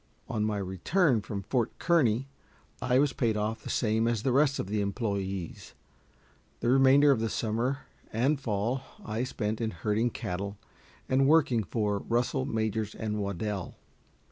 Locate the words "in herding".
9.61-10.09